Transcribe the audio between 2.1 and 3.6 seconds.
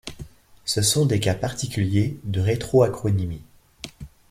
de rétroacronymie.